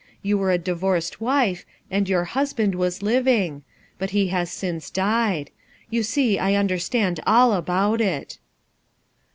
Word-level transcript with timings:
You 0.23 0.35
were 0.39 0.49
a 0.49 0.57
divorced 0.57 1.21
wife, 1.21 1.63
and 1.91 2.09
your 2.09 2.23
husband 2.23 2.73
was 2.73 3.03
living; 3.03 3.61
but 3.99 4.09
he 4.09 4.29
has 4.29 4.49
since 4.51 4.89
died. 4.89 5.51
You 5.91 6.01
see 6.01 6.39
I 6.39 6.55
understand 6.55 7.19
all 7.27 7.53
about 7.53 8.01
it." 8.01 8.39